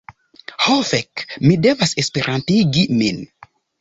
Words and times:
Ho 0.67 0.77
fek, 0.91 1.23
mi 1.49 1.53
devas 1.67 1.93
Esperantigi 2.05 2.87
min. 3.03 3.21